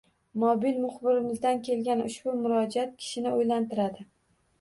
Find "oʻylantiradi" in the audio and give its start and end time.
3.43-4.07